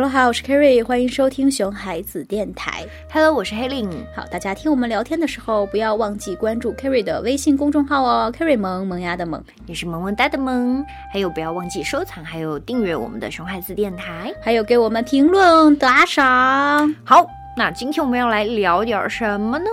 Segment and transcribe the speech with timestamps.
[0.00, 2.86] Hello，好，我是 Kerry，欢迎收听熊孩子电台。
[3.12, 3.90] Hello，我是黑令。
[4.14, 9.42] 好，大家听我们聊天的时候，不要忘记关注 Kerry 的微信公众号哦，Kerry 萌萌芽的萌。
[9.66, 14.32] 你是萌萌哒的萌，还有不要忘记收藏，还有订阅我们的熊孩子电台。
[14.40, 16.94] 还有给我们评论打赏。
[17.04, 17.26] 好，
[17.56, 19.64] 那今天我们要来聊点什么呢？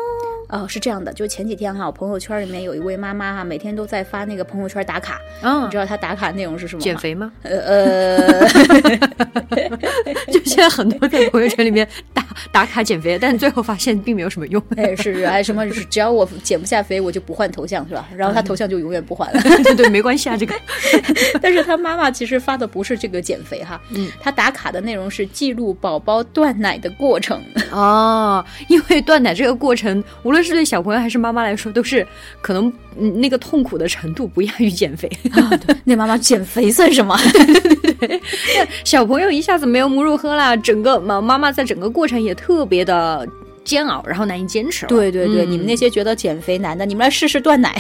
[0.48, 5.20] 哦，是这样的，就前几天哈，我朋友圈里面有一位妈妈哈，每天都在发那个朋友圈打卡。
[5.41, 6.84] 嗯你知道她打卡内容是什么吗？
[6.84, 7.32] 减肥吗？
[7.41, 8.48] 呃呃，
[10.70, 14.62] 很多在朋友圈里面打打卡减肥，但最后发现并没有什么用。
[14.77, 15.66] 哎是是还什么？
[15.73, 18.07] 是只要我减不下肥，我就不换头像是吧？
[18.16, 19.41] 然后他头像就永远不换了。
[19.41, 20.55] 对对，没关系啊，这个。
[21.41, 27.41] 但是他妈妈其实发的不是这个减肥哈，嗯，他打卡的内容是记录宝宝断奶的过程。
[27.71, 32.05] 哦，因为断奶这个过程，无论是对小朋友还是妈妈来说，都是
[32.41, 35.10] 可能嗯那个痛苦的程度不亚于减肥。
[35.84, 37.17] 那妈妈减肥算什么？
[38.84, 43.27] 小朋友一下子没有母乳喝了，整个妈妈妈在整个过程也特别的
[43.63, 44.90] 煎熬，然后难以坚持了。
[44.90, 47.79] 对对对，嗯你们那些觉得减肥难的，你们来试试断奶。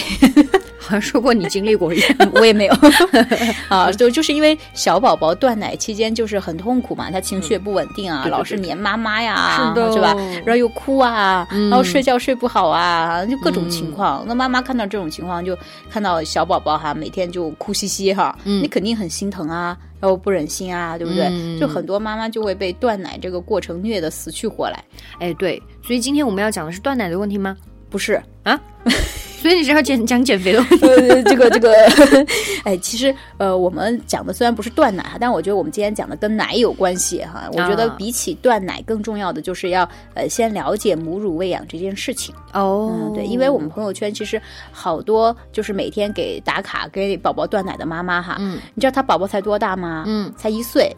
[0.85, 2.09] 好 像说过你经历过一样。
[2.35, 2.73] 我也没有
[3.69, 10.13] 啊，就就是因为小宝宝断奶期间就是很痛苦嘛，他情绪也不稳定啊，对对对老是黏妈妈呀，是的是吧？
[10.45, 14.23] 然后又哭啊，嗯然后睡觉睡不好啊，就各种情况。
[14.27, 15.57] 那妈妈看到这种情况，就
[15.89, 21.25] 看到小宝宝哈，每天就哭兮兮哈，嗯你肯定很心疼啊，然后不忍心啊，对不对？
[21.31, 24.83] 嗯就很多妈妈就会被断奶这个过程虐得死去活来。
[25.19, 27.55] 哎，对，所以今天我们要讲的是断奶的问题吗？
[27.89, 28.59] 不是，啊？
[29.41, 30.87] 所以你是要减 讲减肥的问题？
[30.87, 31.73] 呃，这个这个，
[32.65, 37.47] 哎，其实呃，我们讲的虽然不是断奶哈，但我觉得我们今天讲的跟奶有关系哈。
[37.51, 42.33] 我觉得啊比起断奶，更重要的就是要呃先了解母乳喂养这件事情。
[42.53, 50.03] 哦嗯，对，因为我们朋友圈其实好多就是每天给打卡给宝宝断奶的妈妈哈，嗯你知道她宝宝才多大吗？
[50.07, 50.95] 嗯，才一岁。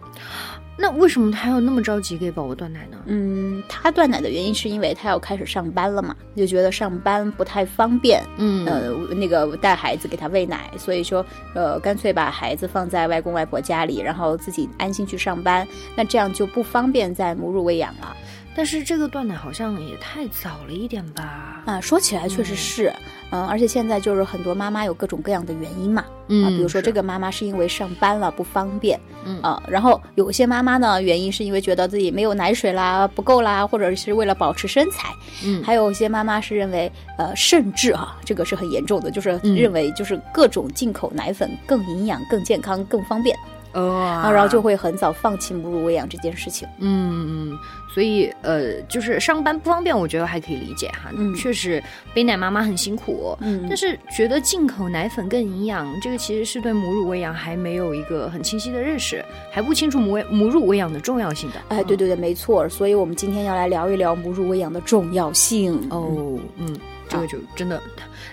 [0.79, 2.97] 那为什么他要那么着急给宝宝断奶呢？
[3.07, 8.21] 嗯，他断奶的原因是因为他要开始上班了嘛，就觉得上班不太方便。
[8.37, 18.15] 嗯呃，那个带孩子给他喂奶，所以说，呃，干脆把孩子放在外公外婆家里，然后自己安心去上班，那这样就不方便在母乳喂养了
[18.55, 21.63] 但是这个断奶好像也太早了一点吧？
[21.65, 21.79] 啊。
[21.79, 22.95] 说起来确实是，嗯、
[23.29, 29.41] 而且现在就是很多妈妈有各种各样的原因嘛，嗯啊，比如说这个妈妈是因为上班了不方便，嗯。
[29.41, 35.09] 啊，然后有些妈妈呢原因是因为觉得自己没有奶水啦，不够啦，或者是为了保持身材，
[35.43, 35.63] 嗯。
[35.63, 39.55] 还有一些妈妈是认为，呃，甚至哈、这个是很严重的，就是嗯。
[39.55, 43.35] 认为就是各种进口奶粉更营养、更健康、更方便。
[43.35, 43.39] 哦
[43.83, 46.67] 啊，然后就会很早放弃母乳喂养这件事情。
[46.79, 47.59] 嗯嗯，
[47.93, 51.11] 所以呃，就是上班不方便，我觉得还可以理解哈。
[51.13, 51.83] 嗯确实
[52.13, 53.37] 背奶妈妈很辛苦。
[53.41, 61.61] 嗯但是觉得进口奶粉更营养，这个其实是对母乳喂养还没有一个很清晰的认识，还不清楚母喂母乳喂养的重要性的。
[61.69, 62.67] 哎，对对对，没错。
[62.69, 65.79] 所以我们今天要来聊一聊母乳喂养的重要性。
[65.89, 66.75] 哦，嗯，
[67.09, 67.81] 这个就真的，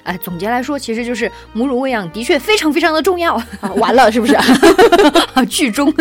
[0.03, 3.35] 哎，总结来说，其实就是母乳喂养的确非常非常的重要。
[3.61, 4.35] 啊，完了是不是？
[4.35, 5.93] 啊， 剧中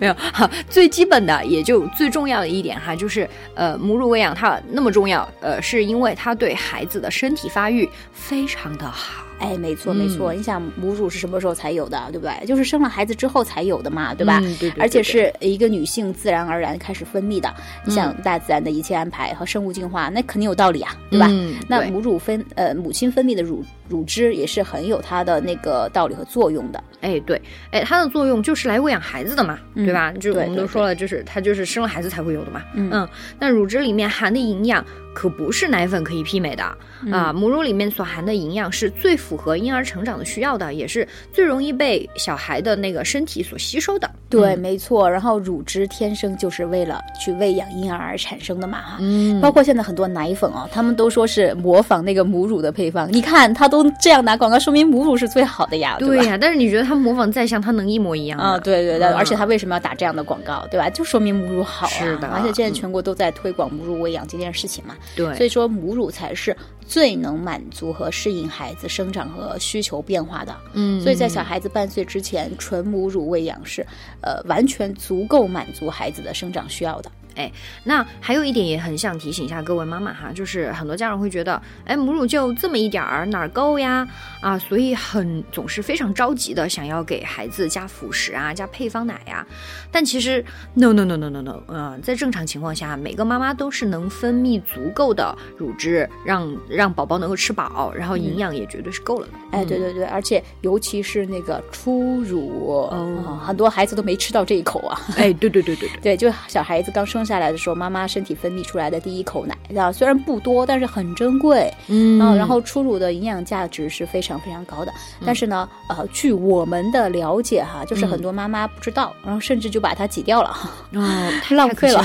[0.00, 9.24] 没有哈，最基本的也就最重要的一点哈，就是呃，母乳喂养它那么重要，呃，是因为它对孩子的身体发育非常的好。
[9.42, 10.32] 哎，没错没错。
[10.32, 12.46] 你想母乳是什么时候才有的，对不对？
[12.46, 14.38] 就是生了孩子之后才有的嘛，对吧？
[14.40, 17.52] 嗯对对对而且是一个女性自然而然开始分泌的。
[17.84, 21.26] 你想嗯大自然的一切安排和生物进化，那肯定有道理啊，对吧？
[21.30, 26.82] 嗯对那母乳分呃母亲分泌的乳乳汁也是很有它的那个道理和作用的。
[27.00, 27.40] 哎，对，
[27.72, 30.12] 哎，它的作用就是来喂养孩子的嘛，嗯对吧？
[30.12, 32.62] 就我们都说了，就是它就是生了孩子才会有的嘛。
[32.74, 33.08] 嗯
[33.40, 36.64] 那乳汁里面含的营养可不是奶粉可以媲美的、
[37.04, 37.32] 嗯啊！
[37.32, 44.10] 母乳里面所含的营养是最符合婴儿成长的需要的，也是最容易被小孩的那个身体所吸收的。
[44.28, 45.10] 对，嗯没错。
[45.10, 48.96] 然后乳汁天生就是为了去喂养婴儿而产生的嘛，哈。
[49.00, 53.12] 嗯包括现在很多奶粉哦，他们都说是模仿那个母乳的配方。
[53.12, 55.98] 你看，他都这样打广告，说明母乳是最好的呀，吧？
[55.98, 58.44] 对呀、但是你觉得他模仿再像，他能一模一样吗？
[58.44, 60.88] 啊，对对对，嗯而且他为什么要打这样的广告，对吧？
[60.88, 61.90] 就说明母乳好啊。
[61.90, 66.56] 是的而且现在全国都在推广母乳喂养这件事情嘛，对，所以说母乳才是
[66.86, 70.54] 最能满足和适应孩子生长和需求变化的。
[70.74, 73.86] 嗯所以在小孩子半岁之前，纯母乳喂养是，
[74.20, 77.10] 呃，完全足够满足孩子的生长需要的。
[77.36, 77.50] 哎，
[77.84, 84.06] 那还有一点也很想提醒一下各位妈妈哈，就是很多家长会觉得，哎，母乳就这么一点儿，哪儿够呀？
[84.40, 89.46] 啊，所以很总是非常着急的想要给孩子加辅食啊，加配方奶呀。
[89.90, 90.44] 但其实
[90.74, 99.32] ，no no no no no no，呃，在正常情况下，每个妈妈都是能分泌足够的乳汁，让让宝宝能够吃饱，然后营养也绝对是够了的。
[99.52, 105.00] 哎，对对对，而且尤其是那个初乳，哦，很多孩子都没吃到这一口啊。
[105.16, 111.72] 哎，对对对对 对，就小孩子刚生下来的时候，妈妈身体分泌出来的第一口奶，啊，虽然不多，但是很珍贵。
[111.88, 114.92] 嗯，然后初乳的营养价值是非常非常高的。
[115.24, 120.48] 但是呢，呃，据我们的了解哈，就是很多妈妈不知道，然后甚至就把它挤掉了，
[120.94, 122.04] 啊， 太浪费了。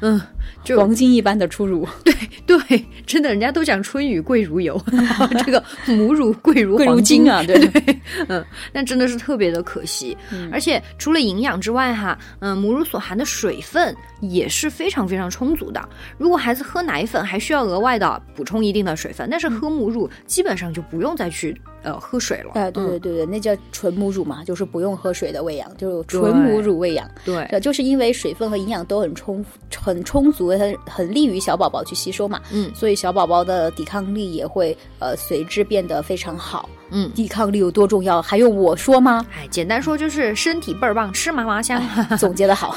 [0.00, 0.20] 嗯，
[0.64, 2.14] 就黄金一般的初乳， 对
[2.46, 4.80] 对，真的，人家都讲春雨贵如油，
[5.44, 10.16] 这个母乳贵如贵如金啊，对 对，嗯，但真的是特别的可惜，
[10.52, 15.88] 而且除了营养之外哈，嗯，母乳所含的水分也是非常非常充足的。
[16.16, 21.60] 如果孩子喝奶粉还需要额外的补充一定的水分，但是喝母乳基本上就不用再去。
[21.84, 22.50] 呃，喝水了。
[22.54, 27.08] 哎，对对对对，那叫纯母乳嘛，就是不用喝水的喂养，就是纯母乳喂养。
[27.24, 29.42] 对，就是因为水分和营养都很充
[29.88, 32.40] 很充足，很很利于小宝宝去吸收嘛。
[32.52, 36.68] 嗯，所以小宝宝的抵抗力也会呃随之变得非常好。
[36.90, 39.24] 嗯，抵抗力有多重要，还用我说吗？
[39.36, 41.82] 哎，简单说就是身体倍儿棒，吃嘛嘛香。
[42.18, 42.76] 总结的好。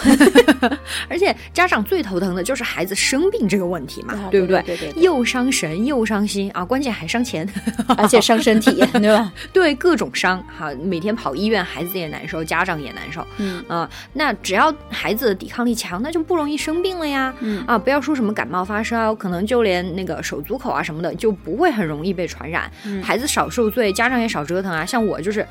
[1.10, 4.62] 而且家长最头疼的就是孩子生病这个问题嘛，对不对？
[4.64, 4.94] 对对。
[5.02, 7.48] 又伤神又伤心啊，关键还伤钱，
[7.98, 9.32] 而且伤身体，对吧？
[9.54, 10.44] 对，各种伤。
[10.58, 13.26] 好，每天跑医院，孩子也难受，家长也难受。
[13.38, 17.34] 嗯啊，那只要孩子的抵抗力强，那就不容易生病了呀。
[17.40, 22.70] 嗯啊，不要说什么感冒发烧，可能就连那个手足口啊什么的，就不会很容易被传染。
[23.02, 23.92] 孩子少受罪。
[24.02, 25.46] 家长也少折腾啊，像我就是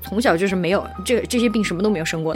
[0.00, 2.34] 从小就是没有这这些病，什么都没有生过，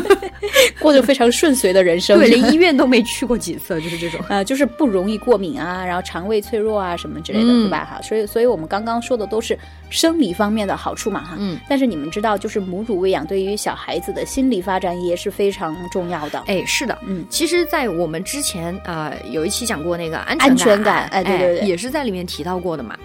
[0.80, 4.20] 过着非常顺遂的人生，对，连医院都没去过几次，就是这种。
[4.28, 7.84] 啊， 就是不容易过敏啊，然后肠胃脆弱啊什么之类的，对吧？
[7.84, 9.58] 哈，所以所以我们刚刚说的都是
[9.90, 22.96] 生理方面的好处嘛，哈，嗯，但是你们知道，就是母乳喂养对于小孩子的心理发展也是非常重要的，哎，是的，嗯，其实，在我们之前啊有一期讲过那个安安全感，哎，对对对，也是在里面提到过的嘛。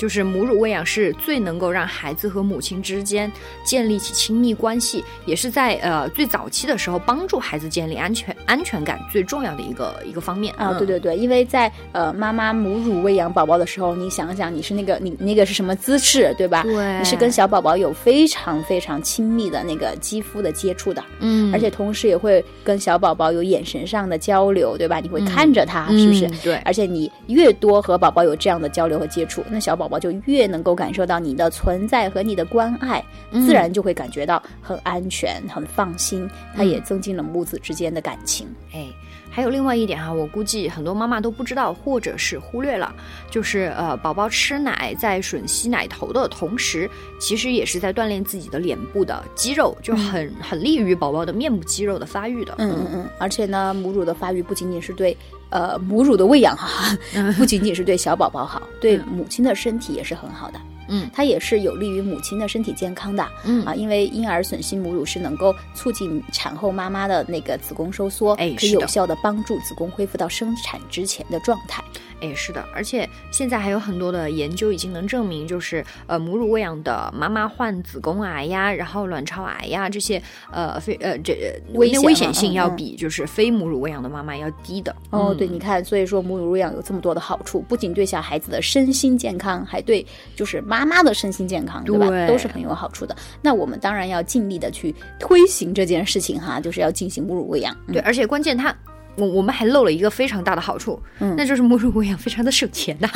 [0.00, 3.30] 就是母乳喂养是最能够让孩子和母亲之间
[3.62, 10.72] 建立起亲密关系，也是在呃最早期的时候帮助孩子建立安全安全感最重要的一个一个方面啊！
[10.78, 16.62] 对对对，因为在呃妈妈母乳喂养宝宝的时候，你想想你是那个你那个是什么姿势对吧？
[16.62, 24.98] 对，你是跟小宝宝有非常非常亲密的那个肌肤的接触的，嗯，而且同时也会跟小宝宝有眼神上的交流，对吧？
[24.98, 26.26] 你会看着他，是不是？
[26.42, 36.26] 对，而且你越多和宝宝有这样的交流和接触，那小宝宝就越能够感受到你的存在和你的关爱，自然就会感觉到很安全、很放心。
[36.56, 38.46] 它也增进了母子之间的感情。
[38.72, 38.86] 哎，
[39.30, 42.92] 还有另外一点哈，我估计很多妈妈都不知道，或者是忽略了，
[43.30, 46.90] 就是呃，宝宝吃奶在吮吸奶头的同时，
[47.20, 52.54] 其实也是在锻炼自己的脸部的肌肉，就很很利于宝宝的面部肌肉的发育的。
[52.58, 53.08] 嗯嗯嗯。
[53.18, 55.16] 而且呢，母乳的发育不仅仅是对。
[55.50, 56.96] 呃，母乳的喂养哈，
[57.36, 60.60] 不仅仅是对小宝宝好，对母亲的身体也是很好的。
[60.79, 60.79] 嗯，
[61.12, 63.26] 它也是有利于母亲的身体健康的。
[63.44, 71.82] 嗯啊，因为婴儿吮吸母乳是能够促进产后妈妈的那个子宫收缩，哎，可以有效的帮助子宫恢复到生产之前的状态。
[72.22, 80.22] 哎，是的，而且现在还有很多的研究已经能证明，就是呃，母乳喂养的妈妈患子宫癌呀，然后卵巢癌呀这些
[80.52, 81.32] 呃非呃这
[81.72, 84.94] 危危险性要比就是非母乳喂养的妈妈要低的。
[85.08, 90.04] 哦，对，你看，所以说母乳喂养有这么多的好处，不仅对小孩子的身心健康，还对
[90.36, 92.26] 就是妈妈的身心健康，对吧？
[92.26, 93.14] 都是很有好处的。
[93.42, 97.76] 那我们当然要尽力的去推行这件事情哈，就是要进行母乳喂养。
[97.92, 98.74] 对，而且关键它。
[99.16, 103.08] 我我们还漏了一个非常大的好处，嗯，那就是母乳喂养非常的省钱呐。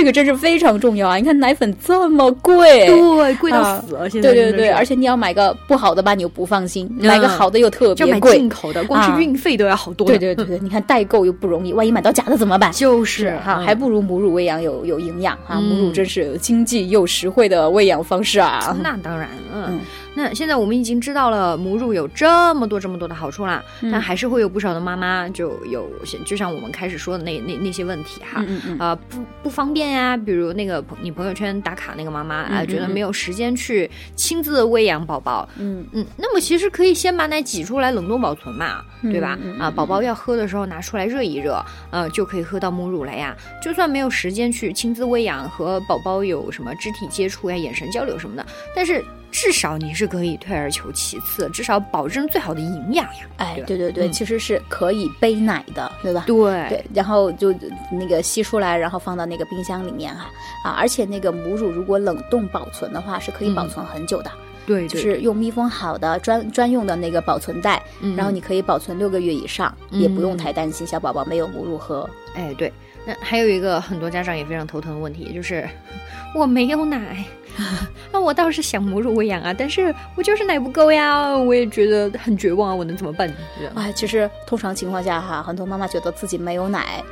[0.00, 1.16] 这个真是非常重要啊！
[1.16, 4.08] 你看奶粉这么贵，对，贵到死了。
[4.08, 10.06] 现在对对对，而且你要买个不好的吧，你又不放心；买个好的又特别贵，进口的光是运费都要好多。
[10.06, 12.72] 对对对对，你看代购又不容易，万一买到假的怎么办？
[12.72, 15.60] 就是哈，还不如母乳喂养有有营养哈。
[15.60, 18.74] 母乳真是经济又实惠的喂养方式啊！
[18.82, 19.80] 那当然，嗯。
[20.20, 25.88] 那现在我们已经知道了母乳有这么多这么多的好处啦，但还是会有不少的妈妈就有，
[26.26, 28.44] 就像我们开始说的那那那些问题哈，
[28.78, 39.38] 啊不不方便呀，比如那个你朋友圈打卡那个妈妈啊，觉得没有时间去亲自喂养宝宝，嗯嗯，那么其实可以先把奶挤出来冷冻保存嘛，对吧？
[39.58, 43.34] 啊，宝宝要喝的时候拿出来热一热，呃，就可以喝到母乳了呀。
[43.62, 48.44] 就算没有时间去亲自喂养和宝宝有什么肢体接触呀、眼神交流什么的，
[48.76, 49.02] 但是。
[49.30, 53.20] 至少你是可以退而求其次，至少保证最好的营养呀。
[53.36, 56.24] 哎，对对对，其实是可以背奶的，对吧？
[56.26, 57.54] 对对，然后就
[57.92, 60.30] 那个吸出来，然后放到那个冰箱里面哈
[60.64, 64.30] 啊，而且那个母乳如果冷冻保存的话，是可以保存很久的。
[64.66, 67.82] 对，就是用密封好的专专用的那个保存袋，
[68.16, 72.08] 然后你可以保存六个月以上，也不用太担心小宝宝没有母乳喝。
[72.34, 72.72] 哎，对。
[73.06, 75.66] 那还有一个很多家长也非常头疼的问题，就是
[76.36, 77.24] 我没有奶，
[78.12, 83.32] 那我倒是想母乳喂养啊，但是我就是奶不够呀，我也觉得很绝望啊，我能怎么办？
[83.74, 87.02] 哎，其实通常情况下哈，很多妈妈觉得自己没有奶，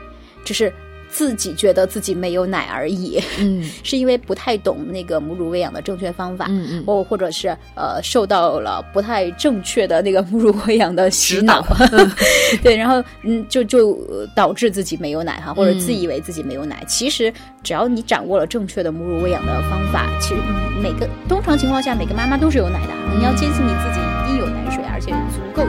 [0.44, 0.72] 只是。
[1.10, 11.64] 自己觉得自己没有奶而已，嗯， 是因为不太懂那个母乳喂养的正确方法，嗯嗯，或或者是呃受到了不太正确的那个母乳喂养的洗脑，
[12.62, 13.98] 对，然后嗯就就
[14.34, 16.84] 导致自己没有奶哈，或者自以为自己没有奶。
[16.86, 20.40] 其实只要你掌握了正确的母乳喂养的方法，其实
[20.82, 25.62] 每个通常情况下每个妈妈都是有奶的，你要坚信你自己一定有奶水，而且足够。